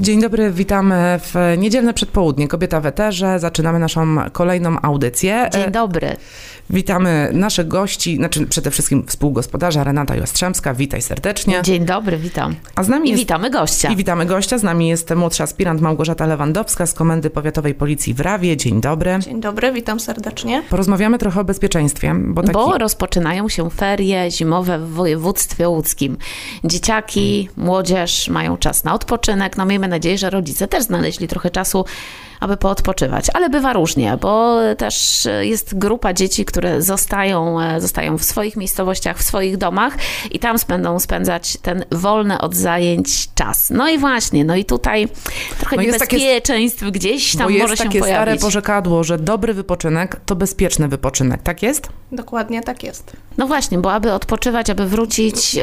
[0.00, 2.48] Dzień dobry, witamy w niedzielne przedpołudnie.
[2.48, 3.38] Kobieta w Eterze.
[3.38, 5.50] Zaczynamy naszą kolejną audycję.
[5.52, 6.16] Dzień dobry.
[6.70, 10.74] Witamy naszych gości, znaczy przede wszystkim współgospodarza Renata Jastrzębska.
[10.74, 11.60] Witaj serdecznie.
[11.62, 12.54] Dzień dobry, witam.
[12.74, 13.88] A z nami I jest, witamy gościa.
[13.90, 14.58] I witamy gościa.
[14.58, 18.56] Z nami jest młodszy aspirant Małgorzata Lewandowska z Komendy Powiatowej Policji w Rawie.
[18.56, 19.18] Dzień dobry.
[19.18, 20.62] Dzień dobry, witam serdecznie.
[20.70, 22.52] Porozmawiamy trochę o bezpieczeństwie, bo, taki...
[22.52, 26.16] Bo rozpoczynają się ferie zimowe w województwie łódzkim.
[26.64, 29.56] Dzieciaki, młodzież mają czas na odpoczynek.
[29.56, 31.84] No miejmy nadzieję, że rodzice też znaleźli trochę czasu
[32.40, 33.26] aby poodpoczywać.
[33.34, 39.22] Ale bywa różnie, bo też jest grupa dzieci, które zostają, zostają w swoich miejscowościach, w
[39.22, 39.96] swoich domach
[40.30, 43.70] i tam będą spędzać ten wolny od zajęć czas.
[43.70, 45.08] No i właśnie, no i tutaj
[45.58, 48.16] trochę no niebezpieczeństw takie, gdzieś tam może się takie pojawić.
[48.16, 51.42] stare porzekadło, że dobry wypoczynek to bezpieczny wypoczynek.
[51.42, 51.88] Tak jest?
[52.12, 53.12] Dokładnie tak jest.
[53.38, 55.62] No właśnie, bo aby odpoczywać, aby wrócić yy,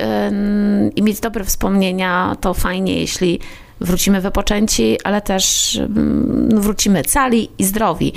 [0.96, 3.40] i mieć dobre wspomnienia, to fajnie, jeśli
[3.82, 8.14] wrócimy wypoczęci, ale też mm, wrócimy cali i zdrowi.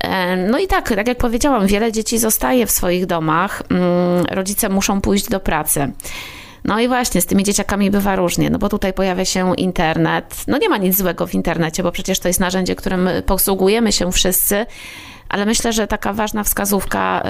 [0.00, 4.68] E, no i tak, tak jak powiedziałam, wiele dzieci zostaje w swoich domach, mm, rodzice
[4.68, 5.92] muszą pójść do pracy.
[6.64, 10.44] No i właśnie, z tymi dzieciakami bywa różnie, no bo tutaj pojawia się internet.
[10.46, 14.12] No nie ma nic złego w internecie, bo przecież to jest narzędzie, którym posługujemy się
[14.12, 14.66] wszyscy.
[15.28, 17.22] Ale myślę, że taka ważna wskazówka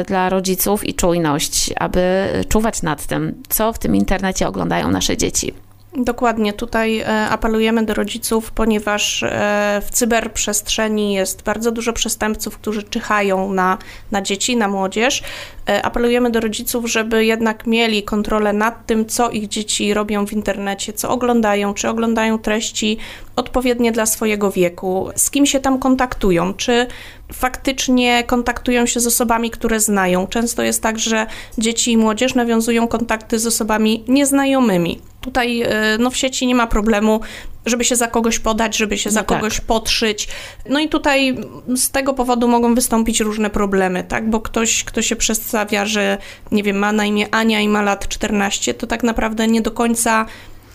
[0.00, 5.16] y, dla rodziców i czujność, aby czuwać nad tym, co w tym internecie oglądają nasze
[5.16, 5.54] dzieci.
[5.96, 12.82] Dokładnie, tutaj e, apelujemy do rodziców, ponieważ e, w cyberprzestrzeni jest bardzo dużo przestępców, którzy
[12.82, 13.78] czyhają na,
[14.10, 15.22] na dzieci, na młodzież.
[15.68, 20.32] E, apelujemy do rodziców, żeby jednak mieli kontrolę nad tym, co ich dzieci robią w
[20.32, 22.98] internecie, co oglądają, czy oglądają treści
[23.36, 26.86] odpowiednie dla swojego wieku, z kim się tam kontaktują, czy
[27.32, 30.26] faktycznie kontaktują się z osobami, które znają.
[30.26, 31.26] Często jest tak, że
[31.58, 35.00] dzieci i młodzież nawiązują kontakty z osobami nieznajomymi.
[35.20, 35.66] Tutaj y,
[35.98, 37.20] no, w sieci nie ma problemu,
[37.66, 39.38] żeby się za kogoś podać, żeby się no za tak.
[39.38, 40.28] kogoś podszyć.
[40.68, 41.36] No i tutaj
[41.76, 44.30] z tego powodu mogą wystąpić różne problemy, tak?
[44.30, 46.18] Bo ktoś, kto się przedstawia, że
[46.52, 49.70] nie wiem, ma na imię Ania i ma lat 14, to tak naprawdę nie do
[49.70, 50.26] końca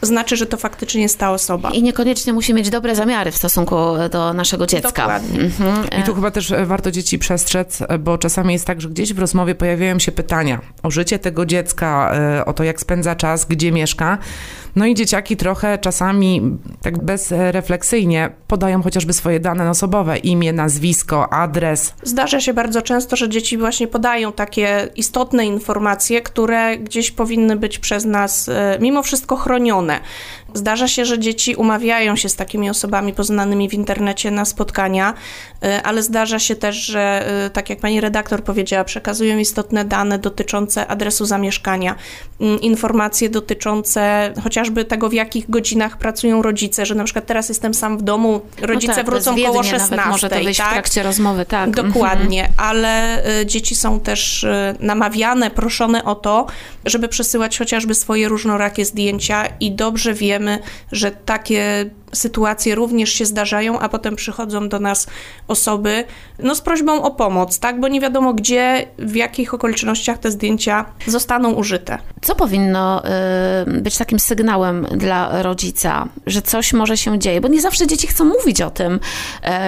[0.05, 1.69] znaczy, że to faktycznie jest ta osoba.
[1.69, 3.75] I niekoniecznie musi mieć dobre zamiary w stosunku
[4.11, 5.19] do naszego dziecka.
[5.39, 6.01] Mhm.
[6.01, 9.13] I tu chyba też e, warto dzieci przestrzec, e, bo czasami jest tak, że gdzieś
[9.13, 13.45] w rozmowie pojawiają się pytania o życie tego dziecka, e, o to, jak spędza czas,
[13.45, 14.17] gdzie mieszka.
[14.75, 16.41] No i dzieciaki trochę czasami
[16.81, 21.93] tak bezrefleksyjnie podają chociażby swoje dane osobowe, imię, nazwisko, adres.
[22.03, 27.79] Zdarza się bardzo często, że dzieci właśnie podają takie istotne informacje, które gdzieś powinny być
[27.79, 29.99] przez nas mimo wszystko chronione.
[30.53, 35.13] Zdarza się, że dzieci umawiają się z takimi osobami poznanymi w internecie na spotkania,
[35.63, 40.19] y, ale zdarza się też, że y, tak jak pani redaktor powiedziała, przekazują istotne dane
[40.19, 41.95] dotyczące adresu zamieszkania,
[42.41, 47.73] mm, informacje dotyczące chociażby tego, w jakich godzinach pracują rodzice, że na przykład teraz jestem
[47.73, 49.95] sam w domu, rodzice no tak, wrócą koło 16.
[49.95, 50.69] Nawet może to wyjść tak?
[50.69, 51.69] w trakcie rozmowy, tak.
[51.69, 52.69] Dokładnie, mhm.
[52.69, 54.45] ale y, dzieci są też
[54.79, 56.45] namawiane, proszone o to,
[56.85, 60.13] żeby przesyłać chociażby swoje różnorakie zdjęcia i dobrze
[60.43, 60.59] wiemy,
[60.91, 65.07] że takie sytuacje również się zdarzają, a potem przychodzą do nas
[65.47, 66.03] osoby
[66.39, 67.79] no, z prośbą o pomoc, tak?
[67.79, 71.97] Bo nie wiadomo gdzie, w jakich okolicznościach te zdjęcia zostaną użyte.
[72.21, 73.03] Co powinno
[73.67, 77.41] y, być takim sygnałem dla rodzica, że coś może się dzieje?
[77.41, 78.99] Bo nie zawsze dzieci chcą mówić o tym,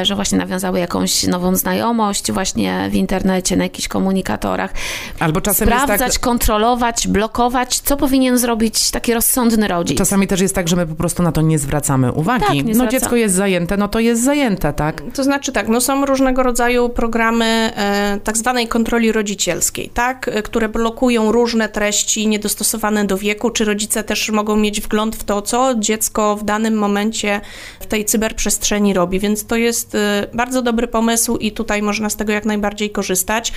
[0.02, 4.74] y, że właśnie nawiązały jakąś nową znajomość właśnie w internecie, na jakichś komunikatorach.
[5.20, 6.24] Albo czasem Sprawdzać, jest tak...
[6.24, 7.80] kontrolować, blokować.
[7.80, 9.98] Co powinien zrobić taki rozsądny rodzic?
[9.98, 12.64] Czasami też jest tak, że my po prostu na to nie zwracamy uwagi uwagi.
[12.64, 15.04] Tak, no dziecko jest zajęte, no to jest zajęte, tak?
[15.14, 20.28] To znaczy tak, no są różnego rodzaju programy e, tak zwanej kontroli rodzicielskiej, tak?
[20.28, 25.24] E, które blokują różne treści niedostosowane do wieku, czy rodzice też mogą mieć wgląd w
[25.24, 27.42] to, co dziecko w danym momencie
[27.80, 32.16] w tej cyberprzestrzeni robi, więc to jest e, bardzo dobry pomysł i tutaj można z
[32.16, 33.52] tego jak najbardziej korzystać.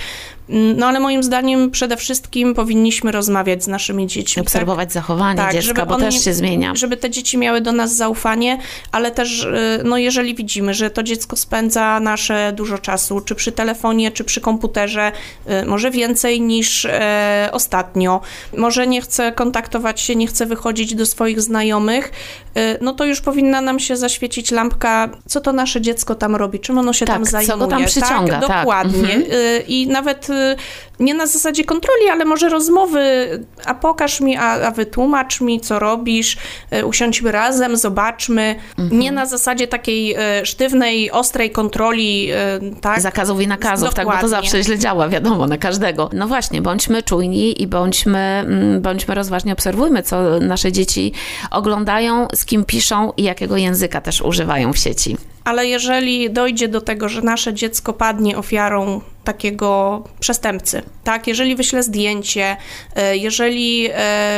[0.49, 4.41] Mm, no ale moim zdaniem przede wszystkim powinniśmy rozmawiać z naszymi dziećmi.
[4.41, 4.93] Obserwować tak?
[4.93, 6.75] zachowanie tak, dziecka, bo też się zmienia.
[6.75, 8.57] Żeby te dzieci miały do nas zaufanie,
[8.91, 13.51] ale też, y, no jeżeli widzimy, że to dziecko spędza nasze dużo czasu, czy przy
[13.51, 15.11] telefonie, czy przy komputerze,
[15.63, 18.21] y, może więcej niż e, ostatnio,
[18.57, 22.11] może nie chce kontaktować się, nie chce wychodzić do swoich znajomych,
[22.57, 26.59] y, no to już powinna nam się zaświecić lampka, co to nasze dziecko tam robi,
[26.59, 27.47] czym ono się tak, tam zajmuje.
[27.47, 28.59] Co go tam przyciąga, tak, tak.
[28.59, 29.13] dokładnie.
[29.15, 29.23] Mhm.
[29.67, 30.27] I nawet
[30.99, 32.99] nie na zasadzie kontroli, ale może rozmowy,
[33.65, 36.37] a pokaż mi, a, a wytłumacz mi, co robisz,
[36.85, 38.99] usiądźmy razem, zobaczmy, mhm.
[39.01, 43.01] nie na zasadzie takiej e, sztywnej, ostrej kontroli, e, tak?
[43.01, 44.11] Zakazów i nakazów, Dokładnie.
[44.11, 46.09] tak, bo to zawsze źle działa, wiadomo, na każdego.
[46.13, 51.13] No właśnie, bądźmy czujni i bądźmy, mm, bądźmy rozważnie, obserwujmy, co nasze dzieci
[51.51, 55.17] oglądają, z kim piszą i jakiego języka też używają w sieci.
[55.43, 61.83] Ale jeżeli dojdzie do tego, że nasze dziecko padnie ofiarą takiego przestępcy, tak, jeżeli wyśle
[61.83, 62.57] zdjęcie,
[62.95, 63.89] e, jeżeli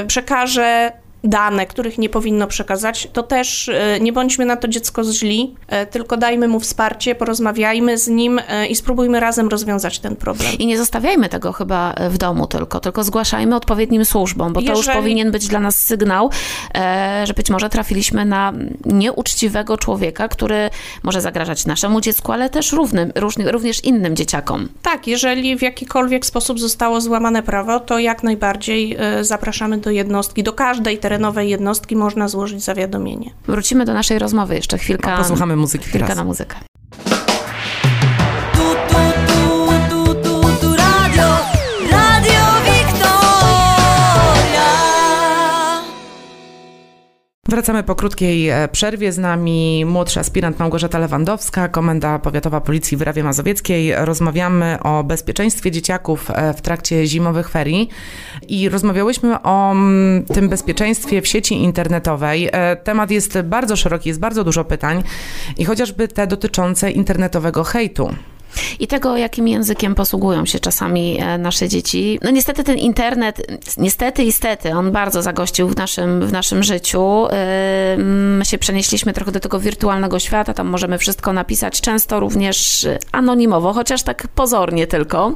[0.07, 0.91] przekaże
[1.23, 5.85] dane, których nie powinno przekazać, to też e, nie bądźmy na to dziecko źli, e,
[5.85, 10.51] tylko dajmy mu wsparcie, porozmawiajmy z nim e, i spróbujmy razem rozwiązać ten problem.
[10.59, 14.87] I nie zostawiajmy tego chyba w domu tylko, tylko zgłaszajmy odpowiednim służbom, bo to Jeżeli...
[14.87, 16.29] już powinien być dla nas sygnał,
[17.23, 18.53] że być może trafiliśmy na
[18.85, 20.69] nieuczciwego człowieka, który
[21.03, 23.11] może zagrażać naszemu dziecku, ale też równym,
[23.45, 24.69] również innym dzieciakom.
[24.81, 30.53] Tak, jeżeli w jakikolwiek sposób zostało złamane prawo, to jak najbardziej zapraszamy do jednostki, do
[30.53, 33.31] każdej terenowej jednostki można złożyć zawiadomienie.
[33.47, 35.17] Wrócimy do naszej rozmowy jeszcze chwilkę.
[35.17, 36.17] posłuchamy muzyki chwilkę teraz.
[36.17, 36.55] na muzykę.
[47.51, 49.11] Wracamy po krótkiej e, przerwie.
[49.11, 53.93] Z nami młodszy aspirant Małgorzata Lewandowska, Komenda Powiatowa Policji w Rawie Mazowieckiej.
[53.95, 57.89] Rozmawiamy o bezpieczeństwie dzieciaków e, w trakcie zimowych ferii
[58.47, 62.49] i rozmawiałyśmy o mm, tym bezpieczeństwie w sieci internetowej.
[62.51, 65.03] E, temat jest bardzo szeroki, jest bardzo dużo pytań
[65.57, 68.09] i chociażby te dotyczące internetowego hejtu
[68.79, 72.19] i tego, jakim językiem posługują się czasami e, nasze dzieci.
[72.23, 73.41] No niestety ten internet,
[73.77, 77.27] niestety i stety, on bardzo zagościł w naszym, w naszym życiu.
[77.97, 83.73] My się przenieśliśmy trochę do tego wirtualnego świata, tam możemy wszystko napisać, często również anonimowo,
[83.73, 85.33] chociaż tak pozornie tylko,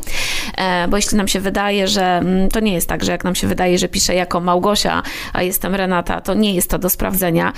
[0.58, 2.22] e, bo jeśli nam się wydaje, że
[2.54, 5.04] to nie jest tak, że jak nam się wydaje, że piszę jako Małgosia,
[5.34, 7.54] a jestem Renata, to nie jest to do sprawdzenia,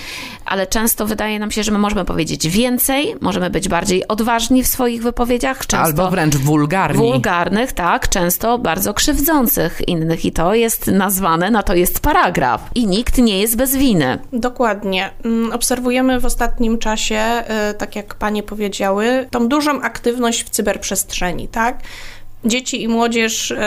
[0.45, 4.67] ale często wydaje nam się, że my możemy powiedzieć więcej, możemy być bardziej odważni w
[4.67, 5.85] swoich wypowiedziach, często...
[5.85, 6.97] Albo wręcz wulgarni.
[6.97, 12.87] Wulgarnych, tak, często bardzo krzywdzących innych i to jest nazwane, na to jest paragraf i
[12.87, 14.19] nikt nie jest bez winy.
[14.33, 15.09] Dokładnie.
[15.25, 21.47] Mm, obserwujemy w ostatnim czasie, y, tak jak panie powiedziały, tą dużą aktywność w cyberprzestrzeni,
[21.47, 21.79] tak?
[22.45, 23.57] Dzieci i młodzież y,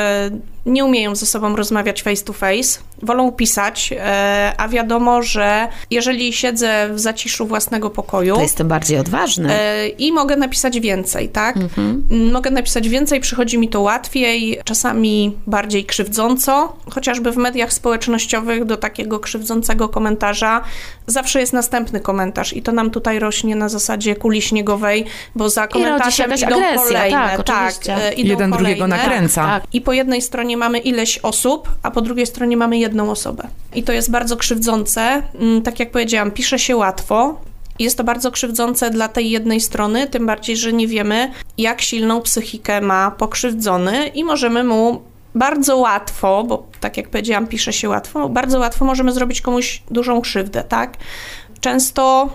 [0.66, 6.32] nie umieją ze sobą rozmawiać face to face, wolą pisać, e, a wiadomo, że jeżeli
[6.32, 8.34] siedzę w zaciszu własnego pokoju.
[8.34, 9.54] To jestem bardziej odważny.
[9.54, 11.56] E, I mogę napisać więcej, tak?
[11.56, 12.02] Mhm.
[12.32, 18.76] Mogę napisać więcej, przychodzi mi to łatwiej, czasami bardziej krzywdząco, chociażby w mediach społecznościowych do
[18.76, 20.64] takiego krzywdzącego komentarza
[21.06, 25.04] zawsze jest następny komentarz i to nam tutaj rośnie na zasadzie kuli śniegowej,
[25.34, 27.44] bo za komentarzem idą agresja, kolejne.
[27.44, 28.56] Tak, tak e, idą Jeden kolejne.
[28.56, 29.46] drugiego nakręca.
[29.46, 33.10] Tak, I po jednej stronie stronie mamy ileś osób, a po drugiej stronie mamy jedną
[33.10, 33.48] osobę.
[33.74, 35.22] I to jest bardzo krzywdzące.
[35.40, 37.40] Mm, tak jak powiedziałam, pisze się łatwo,
[37.78, 42.20] jest to bardzo krzywdzące dla tej jednej strony, tym bardziej, że nie wiemy, jak silną
[42.20, 45.02] psychikę ma pokrzywdzony i możemy mu
[45.34, 50.20] bardzo łatwo, bo tak jak powiedziałam, pisze się łatwo, bardzo łatwo możemy zrobić komuś dużą
[50.20, 50.96] krzywdę, tak?
[51.60, 52.30] Często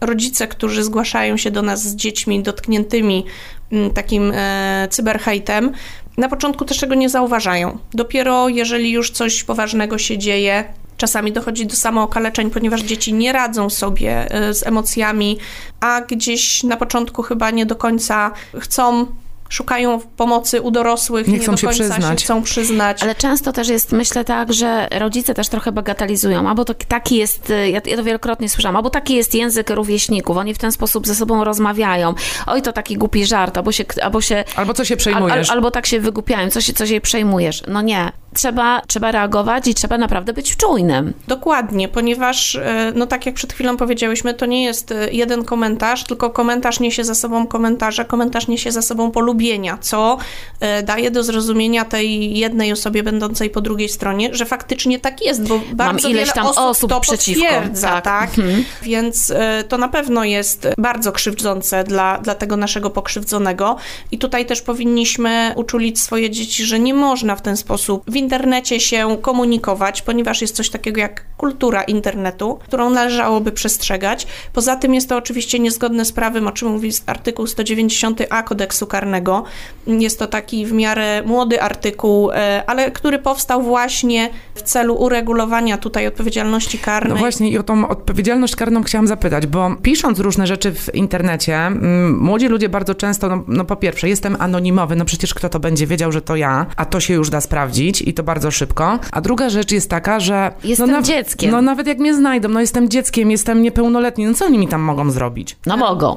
[0.00, 3.24] rodzice, którzy zgłaszają się do nas z dziećmi dotkniętymi
[3.72, 5.72] mm, takim e, cyberhejtem,
[6.18, 7.78] na początku też tego nie zauważają.
[7.94, 10.64] Dopiero jeżeli już coś poważnego się dzieje,
[10.96, 15.38] czasami dochodzi do samookaleczeń, ponieważ dzieci nie radzą sobie e, z emocjami,
[15.80, 19.06] a gdzieś na początku chyba nie do końca chcą
[19.48, 22.20] szukają pomocy u dorosłych, nie, nie chcą do końca się, przyznać.
[22.20, 23.02] się chcą przyznać.
[23.02, 27.48] Ale często też jest, myślę tak, że rodzice też trochę bagatelizują, albo to taki jest,
[27.48, 31.14] ja, ja to wielokrotnie słyszałam, albo taki jest język rówieśników, oni w ten sposób ze
[31.14, 32.14] sobą rozmawiają.
[32.46, 33.84] Oj, to taki głupi żart, albo się...
[34.02, 35.50] Albo, się, albo co się przejmujesz.
[35.50, 37.62] Al, albo tak się wygłupiają, co się, co się przejmujesz.
[37.68, 38.12] No nie.
[38.34, 41.12] Trzeba, trzeba reagować i trzeba naprawdę być czujnym.
[41.28, 46.04] Dokładnie, ponieważ, e, no tak jak przed chwilą powiedziałyśmy, to nie jest e, jeden komentarz,
[46.04, 50.18] tylko komentarz niesie za sobą komentarze, komentarz niesie za sobą polubienia, co
[50.60, 55.48] e, daje do zrozumienia tej jednej osobie będącej po drugiej stronie, że faktycznie tak jest,
[55.48, 57.44] bo bardzo Mam ileś tam osób, osób to przeciwko.
[57.44, 58.02] potwierdza, tak?
[58.04, 58.38] tak?
[58.38, 58.64] Mhm.
[58.82, 59.32] Więc
[59.68, 63.76] to na pewno jest bardzo krzywdzące dla, dla tego naszego pokrzywdzonego
[64.12, 69.16] i tutaj też powinniśmy uczulić swoje dzieci, że nie można w ten sposób internecie się
[69.22, 74.26] komunikować, ponieważ jest coś takiego jak kultura internetu, którą należałoby przestrzegać.
[74.52, 79.44] Poza tym jest to oczywiście niezgodne z prawem, o czym mówi artykuł 190a kodeksu karnego,
[79.86, 85.78] jest to taki w miarę młody artykuł, e, ale który powstał właśnie w celu uregulowania
[85.78, 87.12] tutaj odpowiedzialności karnej.
[87.12, 91.70] No właśnie i o tą odpowiedzialność karną chciałam zapytać, bo pisząc różne rzeczy w internecie,
[92.10, 95.86] młodzi ludzie bardzo często, no, no po pierwsze, jestem anonimowy, no przecież kto to będzie
[95.86, 98.98] wiedział, że to ja, a to się już da sprawdzić i to bardzo szybko.
[99.12, 100.52] A druga rzecz jest taka, że...
[100.64, 101.50] Jestem no, dzieckiem.
[101.50, 104.80] No nawet jak mnie znajdą, no jestem dzieckiem, jestem niepełnoletni, no co oni mi tam
[104.80, 105.56] mogą zrobić?
[105.66, 106.16] No mogą.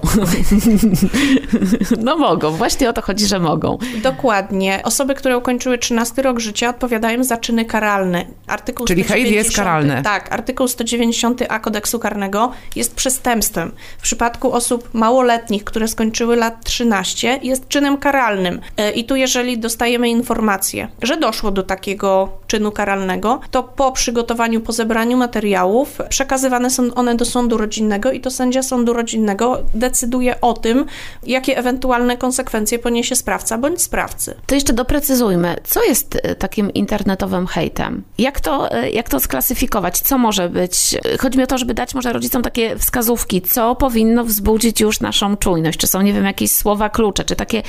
[2.06, 2.52] no mogą.
[2.52, 3.78] Właśnie o to chodzi, że mogą.
[4.04, 4.80] Dokładnie.
[4.84, 8.26] Osoby, które ukończyły 13 rok życia odpowiadają za czyny karalne.
[8.48, 10.02] Artykuł Czyli 190, hejt jest karalny.
[10.04, 13.72] Tak, artykuł 190a kodeksu karnego jest przestępstwem.
[13.98, 18.62] W przypadku osób małoletnich, które skończyły lat 13, jest czynem karalnym.
[18.78, 21.81] E, I tu jeżeli dostajemy informację, że doszło do takiego
[22.48, 28.22] czynu karalnego, to po przygotowaniu, po zebraniu materiałów przekazywane są one do sądu rodzinnego i
[28.22, 30.86] to sędzia sądu rodzinnego decyduje o tym,
[31.24, 34.36] jakie ewentualne konsekwencje poniesie sprawca bądź sprawcy.
[34.46, 38.04] To jeszcze doprecyzujmy, co jest e, takim internetowym hejtem?
[38.18, 40.00] Jak to, e, jak to sklasyfikować?
[40.00, 40.98] Co może być?
[41.20, 45.38] Chodzi mi o to, żeby dać może rodzicom takie wskazówki, co powinno wzbudzić już naszą
[45.38, 45.80] czujność.
[45.80, 47.64] Czy są, nie wiem, jakieś słowa klucze, czy takie,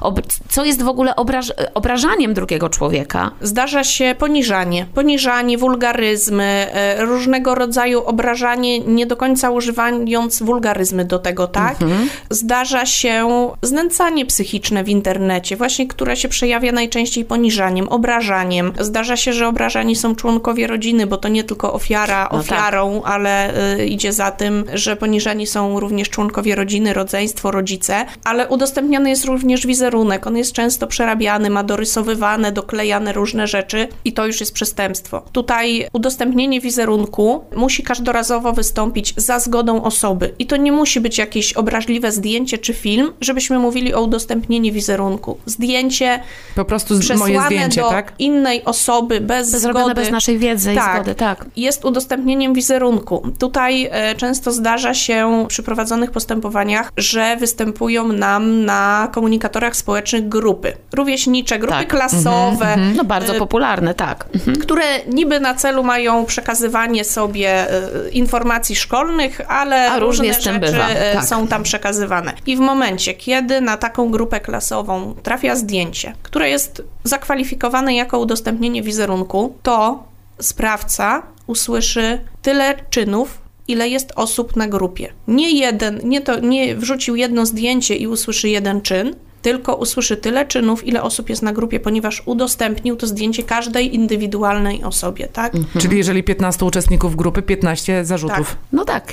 [0.48, 3.30] co jest w ogóle obraż, obrażaniem drugiego człowieka?
[3.40, 11.18] Zdarza się poniżanie, poniżanie, wulgaryzmy, e, różnego rodzaju obrażanie, nie do końca używając wulgaryzmy do
[11.18, 11.82] tego, tak?
[11.82, 12.08] Mhm.
[12.30, 18.72] Zdarza się znęcanie psychiczne w internecie, właśnie które się przejawia najczęściej poniżaniem, obrażaniem.
[18.80, 22.40] Zdarza się, że obrażani są członkowie rodziny, bo to nie tylko ofiara no tak.
[22.40, 23.12] ofiarą, tak.
[23.12, 29.10] ale y, idzie za tym, że poniżani są również członkowie rodziny, rodzeństwo, rodzice, ale udostępniany
[29.10, 30.26] jest również wizerunek.
[30.26, 35.22] On jest często przerabiany, ma dorysowywane, doklejane różne rzeczy i to już jest przestępstwo.
[35.32, 41.52] Tutaj udostępnienie wizerunku musi każdorazowo wystąpić za zgodą osoby i to nie musi być jakieś
[41.52, 45.38] obraźliwe zdjęcie czy film, żebyśmy mówili o udostępnieniu wizerunku.
[45.46, 46.20] Zdjęcie
[46.54, 48.12] po prostu moje zdjęcie, do tak?
[48.18, 50.00] innej osoby bez Zrobione zgody.
[50.00, 51.46] bez naszej wiedzy tak, i zgody, tak.
[51.56, 53.22] Jest udostępnieniem wizerunku.
[53.38, 60.72] Tutaj e, często zdarza się przy prowadzonych postępowaniach, że występują nam na komunikatorach społecznych grupy.
[60.92, 61.88] Rówieśnicze, grupy tak.
[61.88, 62.66] klasowe.
[62.66, 62.96] Mm -hmm.
[62.96, 63.38] No bardzo e,
[63.82, 64.26] popularne, tak.
[64.34, 64.56] Mhm.
[64.56, 70.88] Które niby na celu mają przekazywanie sobie e, informacji szkolnych, ale A różnie rzeczy bywa.
[71.12, 71.24] Tak.
[71.24, 72.32] są tam przekazywane.
[72.46, 78.82] I w momencie, kiedy na taką grupę klasową trafia zdjęcie, które jest zakwalifikowane jako udostępnienie
[78.82, 80.04] wizerunku, to
[80.40, 85.12] sprawca usłyszy tyle czynów, ile jest osób na grupie.
[85.28, 90.46] Nie jeden, nie to, nie wrzucił jedno zdjęcie i usłyszy jeden czyn, tylko usłyszy tyle
[90.46, 95.54] czynów, ile osób jest na grupie, ponieważ udostępnił to zdjęcie każdej indywidualnej osobie, tak?
[95.54, 95.82] Mhm.
[95.82, 98.48] Czyli jeżeli 15 uczestników grupy, 15 zarzutów.
[98.48, 98.56] Tak.
[98.72, 99.12] No tak,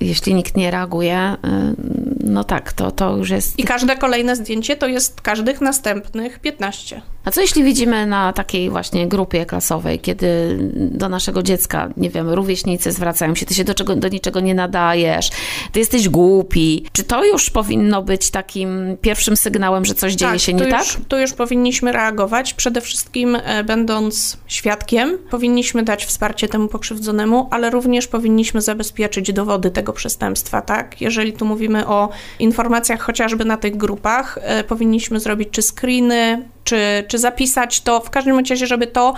[0.00, 3.58] jeśli nikt nie reaguje, y, no tak, to, to już jest...
[3.58, 7.02] I każde kolejne zdjęcie to jest każdych następnych 15.
[7.24, 12.30] A co jeśli widzimy na takiej właśnie grupie klasowej, kiedy do naszego dziecka, nie wiem,
[12.30, 15.30] rówieśnicy zwracają się, ty się do, czego, do niczego nie nadajesz,
[15.72, 16.84] ty jesteś głupi.
[16.92, 20.72] Czy to już powinno być takim pierwszym sygnałem, że coś dzieje tak, się nie już,
[20.72, 20.86] tak?
[21.08, 22.54] Tu już powinniśmy reagować.
[22.54, 29.70] Przede wszystkim e, będąc świadkiem, powinniśmy dać wsparcie temu pokrzywdzonemu, ale również powinniśmy zabezpieczyć dowody
[29.70, 31.00] tego przestępstwa, tak?
[31.00, 32.08] Jeżeli tu mówimy o
[32.38, 38.10] informacjach chociażby na tych grupach, e, powinniśmy zrobić czy screeny, czy, czy zapisać to, w
[38.10, 39.14] każdym razie, żeby to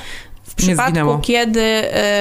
[0.51, 1.61] w przypadku, kiedy.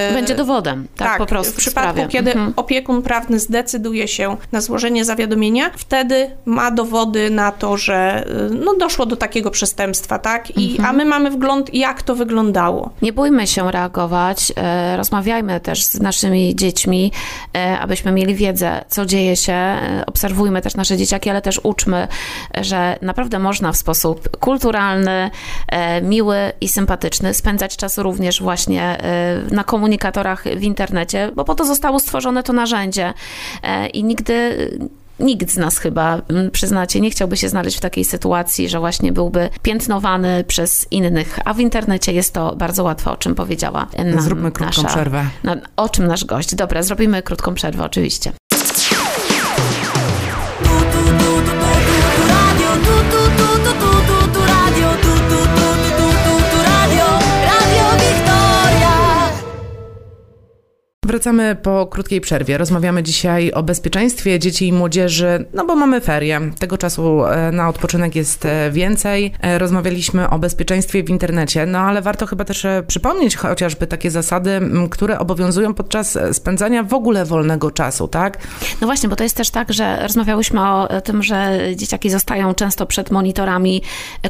[0.09, 1.53] Yy, Będzie dowodem, tak, tak, po prostu.
[1.53, 2.11] W przypadku, sprawie.
[2.11, 2.53] kiedy mhm.
[2.55, 8.73] opiekun prawny zdecyduje się na złożenie zawiadomienia, wtedy ma dowody na to, że yy, no,
[8.73, 10.57] doszło do takiego przestępstwa, tak?
[10.57, 10.89] I, mhm.
[10.89, 12.89] A my mamy wgląd, jak to wyglądało.
[13.01, 17.11] Nie bójmy się reagować, yy, rozmawiajmy też z naszymi dziećmi,
[17.79, 19.57] abyśmy mieli wiedzę, co dzieje się.
[20.07, 22.07] Obserwujmy też nasze dzieciaki, ale też uczmy,
[22.61, 25.31] że naprawdę można w sposób kulturalny,
[26.01, 28.97] miły i sympatyczny spędzać czas również również właśnie
[29.51, 33.13] y, na komunikatorach w internecie, bo po to zostało stworzone to narzędzie
[33.63, 34.69] e, i nigdy
[35.19, 39.11] nikt z nas chyba, mm, przyznacie, nie chciałby się znaleźć w takiej sytuacji, że właśnie
[39.11, 44.21] byłby piętnowany przez innych, a w internecie jest to bardzo łatwo, o czym powiedziała nam
[44.21, 45.25] Zróbmy krótką nasza, przerwę.
[45.43, 46.55] No, o czym nasz gość.
[46.55, 48.31] Dobra, zrobimy krótką przerwę, oczywiście.
[61.09, 62.57] Wracamy po krótkiej przerwie.
[62.57, 66.41] Rozmawiamy dzisiaj o bezpieczeństwie dzieci i młodzieży, no bo mamy ferie.
[66.59, 69.33] Tego czasu e, na odpoczynek jest e, więcej.
[69.41, 74.61] E, rozmawialiśmy o bezpieczeństwie w internecie, no ale warto chyba też przypomnieć chociażby takie zasady,
[74.91, 78.37] które obowiązują podczas spędzania w ogóle wolnego czasu, tak?
[78.81, 82.85] No właśnie, bo to jest też tak, że rozmawiałyśmy o tym, że dzieciaki zostają często
[82.85, 83.81] przed monitorami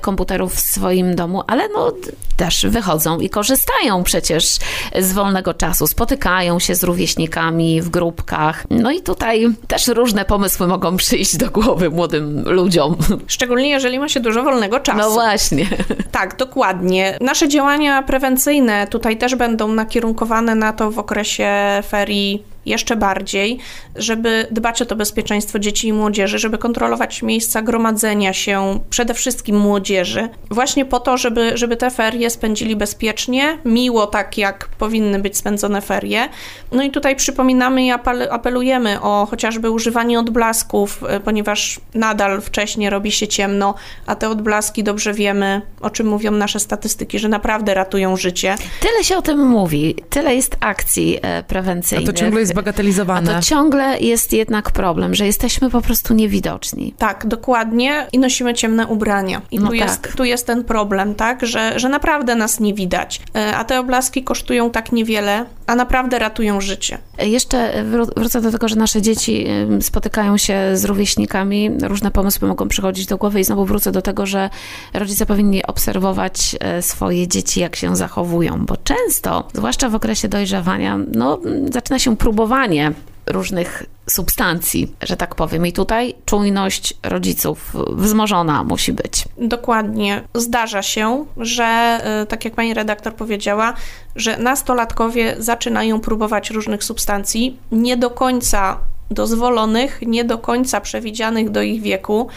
[0.02, 1.94] komputerów w swoim domu, ale no
[2.40, 4.58] też wychodzą i korzystają przecież
[5.00, 8.66] z wolnego czasu, spotykają się się z rówieśnikami w grupkach.
[8.70, 12.96] No i tutaj też różne pomysły mogą przyjść do głowy młodym ludziom.
[13.28, 15.00] Szczególnie jeżeli ma się dużo wolnego czasu.
[15.00, 15.66] No właśnie.
[16.12, 17.18] Tak, dokładnie.
[17.22, 21.52] Nasze działania prewencyjne tutaj też będą nakierunkowane na to w okresie
[21.88, 23.60] ferii jeszcze bardziej,
[23.96, 29.58] żeby dbać o to bezpieczeństwo dzieci i młodzieży, żeby kontrolować miejsca gromadzenia się przede wszystkim
[29.58, 35.38] młodzieży, właśnie po to, żeby, żeby te ferie spędzili bezpiecznie, miło, tak jak powinny być
[35.38, 36.30] spędzone ferie.
[36.72, 37.92] No i tutaj przypominamy i
[38.30, 44.84] apelujemy o chociażby używanie odblasków, e, ponieważ nadal wcześniej robi się ciemno, a te odblaski
[44.84, 48.56] dobrze wiemy, o czym mówią nasze statystyki, że naprawdę ratują życie.
[48.80, 52.10] Tyle się o tym mówi, tyle jest akcji e, prewencyjnych.
[52.10, 53.32] A to ciągle jest zbagatelizowane.
[53.32, 56.94] A to ciągle jest jednak problem, że jesteśmy po prostu niewidoczni.
[56.98, 59.42] Tak, dokładnie i nosimy ciemne ubrania.
[59.52, 59.80] I No tu, tak.
[59.80, 63.22] jest, tu jest ten problem, tak, że, że naprawdę nas nie widać.
[63.36, 66.98] E, A te oblaski kosztują tak niewiele, a naprawdę ratują życie.
[67.20, 69.46] Jeszcze wró- wrócę do tego, że nasze dzieci
[69.82, 74.26] spotykają się z rówieśnikami, różne pomysły mogą przychodzić do głowy i znowu wrócę do tego,
[74.26, 74.50] że
[74.94, 81.00] rodzice powinni obserwować e, swoje dzieci, jak się zachowują, bo często, zwłaszcza w okresie dojrzewania,
[81.16, 81.40] no,
[81.74, 82.92] zaczyna się próbowanie
[83.28, 85.66] różnych substancji, że tak powiem.
[85.66, 89.26] I tutaj czujność rodziców wzmożona musi być.
[89.38, 90.24] Dokładnie.
[90.34, 93.74] Zdarza się, że, y, tak jak pani redaktor powiedziała,
[94.16, 98.80] że nastolatkowie zaczynają próbować różnych substancji, nie do końca
[99.12, 102.28] dozwolonych, nie do końca przewidzianych do ich wieku.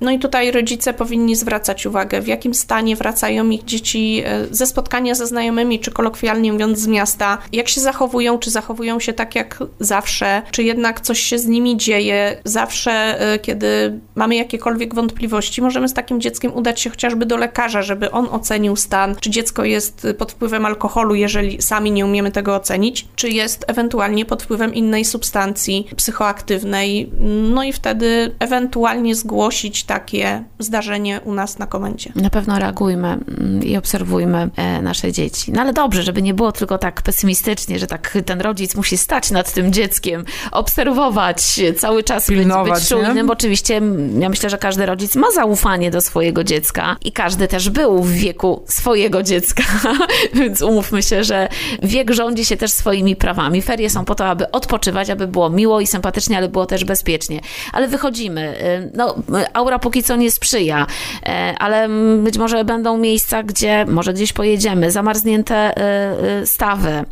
[0.00, 4.66] No i tutaj rodzice powinni zwracać uwagę, w jakim stanie wracają ich dzieci e, ze
[4.66, 9.34] spotkania ze znajomymi, czy kolokwialnie mówiąc z miasta, jak się zachowują, czy zachowują się tak
[9.34, 12.40] jak zawsze, czy jednak coś się z nimi dzieje.
[12.44, 17.82] Zawsze, e, kiedy mamy jakiekolwiek wątpliwości, możemy z takim dzieckiem udać się chociażby do lekarza,
[17.82, 22.54] żeby on ocenił stan, czy dziecko jest pod wpływem alkoholu, jeżeli sami nie umiemy tego
[22.54, 27.10] ocenić, czy jest ewentualnie pod wpływem innej substancji psychoaktywnej.
[27.52, 32.12] No i wtedy ewentualnie zgłosić takie zdarzenie u nas na komendzie.
[32.14, 35.52] Na pewno reagujmy mm, i obserwujmy e, nasze dzieci.
[35.52, 39.30] No ale dobrze, żeby nie było tylko tak pesymistycznie, że tak ten rodzic musi stać
[39.30, 43.16] nad tym dzieckiem, obserwować, cały czas być, Pilnować, być czujnym.
[43.16, 43.32] nie?
[43.32, 43.80] Oczywiście
[44.18, 48.10] ja myślę, że każdy rodzic ma zaufanie do swojego dziecka i każdy też był w
[48.10, 49.62] wieku swojego dziecka,
[50.40, 51.48] więc umówmy się, że
[51.82, 53.62] wiek rządzi się też swoimi prawami.
[53.62, 57.40] Ferie są po to, aby odpoczywać, aby było miło i sympatycznie, ale było też bezpiecznie.
[57.72, 58.62] Ale wychodzimy.
[58.62, 60.86] Y, No, y, póki co nie sprzyja,
[61.26, 61.88] e, ale
[62.22, 67.04] być może będą miejsca, gdzie może gdzieś pojedziemy, zamarznięte y, y, stawy.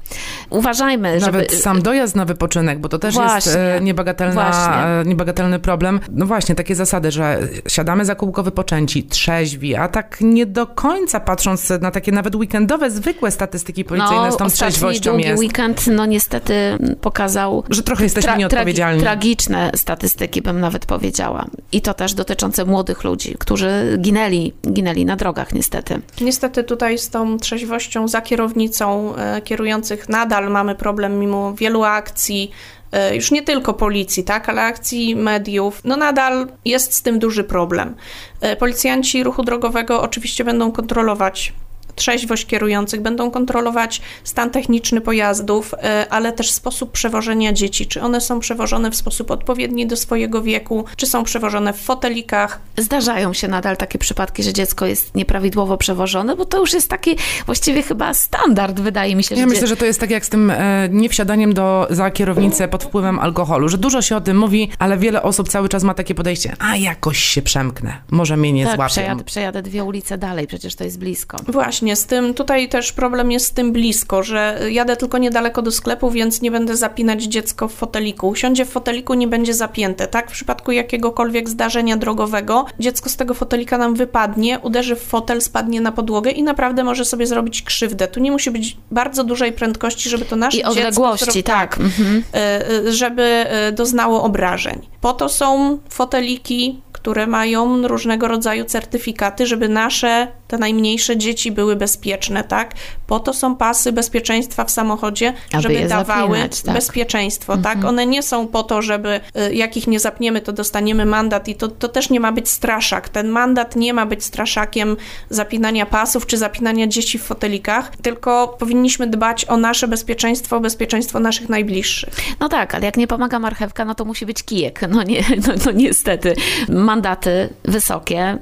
[0.50, 1.62] Uważajmy, Nawet żeby...
[1.62, 3.52] sam dojazd na wypoczynek, bo to też Właśnie.
[3.52, 4.74] jest e, niebagatelna, Właśnie.
[4.84, 6.00] e, niebagatelny problem.
[6.10, 7.38] No właśnie, takie zasady, że
[7.68, 12.90] siadamy za kółko wypoczęci, trzeźwi, a tak nie do końca patrząc na takie nawet weekendowe,
[12.90, 15.40] zwykłe statystyki policyjne z tą No, trzeźwością długi jest.
[15.42, 16.54] weekend, no niestety
[17.00, 19.00] pokazał Że trochę jesteśmy tra- nieodpowiedzialni.
[19.00, 21.44] Tragi- tragiczne statystyki, bym nawet powiedziała.
[21.72, 26.00] I to też dotyczące młodych ludzi, którzy ginęli, ginęli na drogach niestety.
[26.20, 32.50] Niestety tutaj z tą trzeźwością za kierownicą e, kierujących nadal mamy problem mimo wielu akcji,
[32.92, 37.44] e, już nie tylko policji, tak, ale akcji mediów, no nadal jest z tym duży
[37.44, 37.94] problem.
[38.40, 41.52] E, Policjanci ruchu drogowego oczywiście będą kontrolować
[41.96, 48.20] trzeźwość kierujących, będą kontrolować stan techniczny pojazdów, e, ale też sposób przewożenia dzieci, czy one
[48.20, 53.48] są przewożone w sposób odpowiedni do swojego wieku, czy są przewożone w fotelikach, Zdarzają się
[53.48, 58.14] nadal takie przypadki, że dziecko jest nieprawidłowo przewożone, bo to już jest taki właściwie chyba
[58.14, 59.34] standard, wydaje mi się.
[59.34, 62.10] Ja że myślę, dzie- że to jest tak jak z tym e, niewsiadaniem do, za
[62.10, 65.82] kierownicę pod wpływem alkoholu, że dużo się o tym mówi, ale wiele osób cały czas
[65.84, 68.90] ma takie podejście, a jakoś się przemknę, może mnie nie tak, złapią.
[68.92, 71.36] przejadę, przejadę dwie ulice dalej, przecież to jest blisko.
[71.48, 75.70] Właśnie, z tym tutaj też problem jest z tym blisko, że jadę tylko niedaleko do
[75.70, 78.28] sklepu, więc nie będę zapinać dziecko w foteliku.
[78.28, 80.30] Usiądzie w foteliku, nie będzie zapięte, tak?
[80.30, 85.80] W przypadku jakiegokolwiek zdarzenia drogowego, dziecko z tego fotelika nam wypadnie, uderzy w fotel, spadnie
[85.80, 88.08] na podłogę i naprawdę może sobie zrobić krzywdę.
[88.08, 90.70] Tu nie musi być bardzo dużej prędkości, żeby to nasze I dziecko...
[90.72, 91.78] odległości, zro- tak.
[91.80, 92.24] Mhm.
[92.34, 94.86] e, e, żeby e, doznało obrażeń.
[95.00, 101.76] Po to są foteliki, które mają różnego rodzaju certyfikaty, żeby nasze, te najmniejsze dzieci były
[101.76, 102.74] bezpieczne, tak?
[103.06, 106.74] Po to są pasy bezpieczeństwa w samochodzie, Aby żeby dawały zapinać, tak.
[106.74, 107.84] bezpieczeństwo, tak?
[107.84, 111.54] One nie są po to, żeby e, jak ich nie zapniemy, to dostaniemy mandat i
[111.54, 113.08] to, to też nie ma być straszak.
[113.08, 114.96] Ten mandat nie ma być straszakiem
[115.30, 121.20] zapinania pasów czy zapinania dzieci w fotelikach, tylko powinniśmy dbać o nasze bezpieczeństwo, o bezpieczeństwo
[121.20, 122.14] naszych najbliższych.
[122.40, 124.80] No tak, ale jak nie pomaga marchewka, no to musi być kijek.
[124.88, 126.34] No, nie, no, no niestety.
[126.68, 128.38] Mandaty wysokie,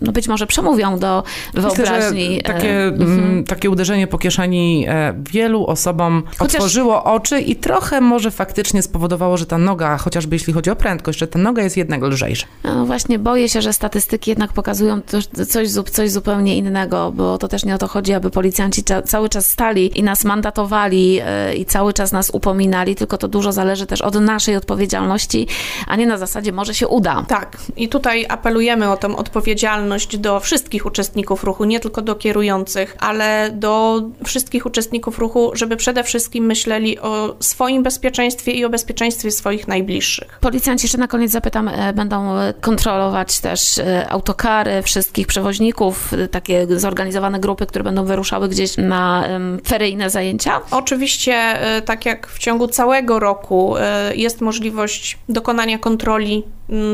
[0.00, 1.22] no być może przemówią do
[1.54, 2.28] wyobraźni.
[2.28, 3.44] Myślę, takie, mhm.
[3.44, 4.86] takie uderzenie po kieszeni
[5.30, 6.54] wielu osobom Chociaż...
[6.54, 11.18] otworzyło oczy i trochę może faktycznie spowodowało, że ta noga, chociażby jeśli chodzi o prędkość,
[11.18, 12.46] że ta noga jest jednak lżejsza.
[12.64, 15.00] No właśnie, boję się, że statystyki jednak pokazują
[15.46, 19.46] coś, coś zupełnie innego, bo to też nie o to chodzi, aby policjanci cały czas
[19.50, 24.02] stali i nas mandatowali e, i cały czas nas upominali, tylko to dużo zależy też
[24.02, 25.46] od naszej odpowiedzialności,
[25.86, 27.24] a nie na zasadzie może się uda.
[27.28, 27.56] Tak.
[27.76, 33.50] I tutaj apelujemy o tę odpowiedzialność do wszystkich uczestników ruchu, nie tylko do kierujących, ale
[33.52, 39.68] do wszystkich uczestników ruchu, żeby przede wszystkim myśleli o swoim bezpieczeństwie i o bezpieczeństwie swoich
[39.68, 40.38] najbliższych.
[40.40, 42.28] Policjanci, jeszcze na koniec zapytam, e, będą
[42.60, 49.28] kontrolować też e, autokary wszystkich przewoźników, takie zorganizowane grupy, które będą wyruszały gdzieś na
[49.66, 50.60] feryjne zajęcia?
[50.70, 56.42] Oczywiście, e, tak jak w ciągu całego roku e, jest możliwość dokonania kontroli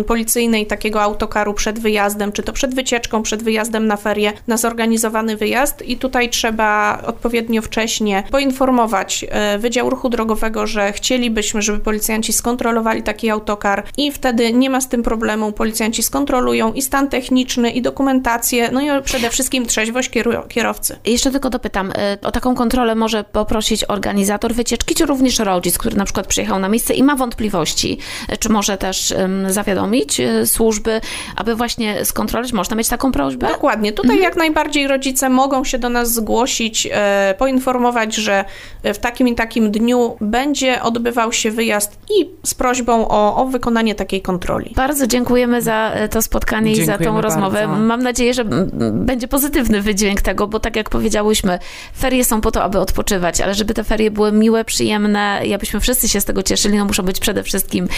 [0.06, 5.36] policyjnej takiego autokaru przed wyjazdem, czy to przed wycieczką, przed wyjazdem na ferie, na zorganizowany
[5.36, 5.82] wyjazd.
[5.82, 13.02] I tutaj trzeba odpowiednio wcześnie poinformować e, Wydział Ruchu Drogowego, że chcielibyśmy, żeby policjanci skontrolowali
[13.02, 17.82] taki autokar i wtedy nie ma z tym problemu, policjanci skontrolują i stan techniczny, i
[17.82, 20.10] dokumentację, no i przede wszystkim trzeźwość
[20.48, 20.98] kierowcy.
[21.04, 26.04] Jeszcze tylko dopytam, o taką kontrolę może poprosić organizator wycieczki, czy również rodzic, który na
[26.04, 27.98] przykład przyjechał na miejsce i ma wątpliwości,
[28.38, 31.00] czy może też um, zawiadomić e, służby,
[31.36, 32.52] aby właśnie skontrolować?
[32.52, 33.48] Można mieć taką prośbę?
[33.48, 33.92] Dokładnie.
[33.92, 34.22] Tutaj mhm.
[34.22, 38.44] jak najbardziej rodzice mogą się do nas zgłosić, e, poinformować, że
[38.84, 43.94] w takim i takim dniu będzie odbywał się wyjazd i z prośbą o, o wykonanie
[43.94, 44.72] takiej kontroli.
[44.76, 47.66] Bardzo dziękujemy za e, to spotkanie dziękujemy i za tą rozmowę.
[47.68, 47.82] Bardzo.
[47.82, 48.44] Mam nadzieję, że
[48.92, 51.58] będzie pozytywny wydźwięk tego, bo tak jak powiedziałyśmy,
[51.98, 55.80] ferie są po to, aby odpoczywać, ale żeby te ferie były miłe, przyjemne i abyśmy
[55.80, 57.88] wszyscy się z tego cieszyli, no muszą być przede wszystkim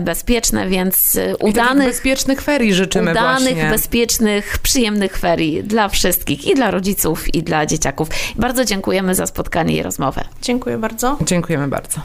[0.00, 1.09] bezpieczne, więc
[1.40, 1.88] udanych...
[1.88, 3.70] bezpiecznych ferii życzymy Udanych, właśnie.
[3.70, 8.08] bezpiecznych, przyjemnych ferii dla wszystkich i dla rodziców, i dla dzieciaków.
[8.36, 10.24] Bardzo dziękujemy za spotkanie i rozmowę.
[10.42, 11.18] Dziękuję bardzo.
[11.20, 12.00] Dziękujemy bardzo.